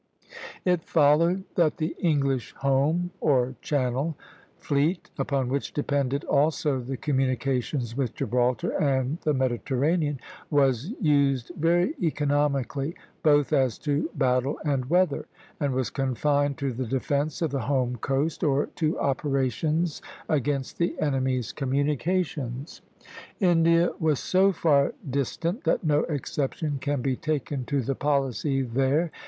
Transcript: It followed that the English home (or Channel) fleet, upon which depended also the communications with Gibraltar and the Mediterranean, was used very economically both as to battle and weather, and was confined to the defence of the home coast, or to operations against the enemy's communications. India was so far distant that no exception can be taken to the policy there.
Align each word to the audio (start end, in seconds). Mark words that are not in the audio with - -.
It 0.65 0.83
followed 0.83 1.43
that 1.53 1.77
the 1.77 1.95
English 1.99 2.55
home 2.55 3.11
(or 3.19 3.53
Channel) 3.61 4.17
fleet, 4.57 5.11
upon 5.19 5.47
which 5.47 5.75
depended 5.75 6.23
also 6.23 6.79
the 6.79 6.97
communications 6.97 7.95
with 7.95 8.15
Gibraltar 8.15 8.71
and 8.81 9.19
the 9.19 9.35
Mediterranean, 9.35 10.19
was 10.49 10.91
used 10.99 11.51
very 11.55 11.93
economically 12.01 12.95
both 13.21 13.53
as 13.53 13.77
to 13.85 14.09
battle 14.15 14.57
and 14.65 14.89
weather, 14.89 15.27
and 15.59 15.71
was 15.71 15.91
confined 15.91 16.57
to 16.57 16.73
the 16.73 16.87
defence 16.87 17.43
of 17.43 17.51
the 17.51 17.59
home 17.61 17.97
coast, 17.97 18.43
or 18.43 18.65
to 18.77 18.97
operations 18.99 20.01
against 20.27 20.79
the 20.79 20.99
enemy's 20.99 21.51
communications. 21.53 22.81
India 23.39 23.91
was 23.99 24.19
so 24.19 24.51
far 24.51 24.95
distant 25.07 25.63
that 25.65 25.83
no 25.83 26.05
exception 26.05 26.79
can 26.79 27.03
be 27.03 27.15
taken 27.15 27.65
to 27.65 27.81
the 27.83 27.93
policy 27.93 28.63
there. 28.63 29.11